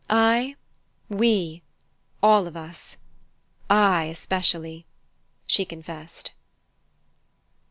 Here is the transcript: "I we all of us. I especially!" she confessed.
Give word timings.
"I 0.09 0.55
we 1.09 1.61
all 2.23 2.47
of 2.47 2.57
us. 2.57 2.97
I 3.69 4.05
especially!" 4.05 4.87
she 5.45 5.63
confessed. 5.63 6.31